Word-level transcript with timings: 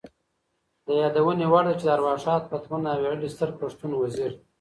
د 0.85 0.87
یادونې 1.01 1.45
وړ 1.49 1.63
ده 1.69 1.73
چې 1.79 1.83
د 1.85 1.89
ارواښاد 1.97 2.41
پتمن 2.51 2.83
او 2.91 2.97
ویاړلي 3.01 3.29
ستر 3.35 3.49
پښتون 3.61 3.91
وزیر 3.95 4.31